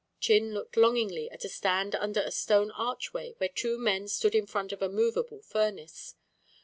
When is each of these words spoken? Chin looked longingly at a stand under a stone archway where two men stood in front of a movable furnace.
Chin 0.19 0.51
looked 0.55 0.75
longingly 0.77 1.29
at 1.29 1.45
a 1.45 1.47
stand 1.47 1.93
under 1.93 2.21
a 2.21 2.31
stone 2.31 2.71
archway 2.71 3.35
where 3.37 3.49
two 3.49 3.77
men 3.77 4.07
stood 4.07 4.33
in 4.33 4.47
front 4.47 4.71
of 4.71 4.81
a 4.81 4.89
movable 4.89 5.43
furnace. 5.43 6.15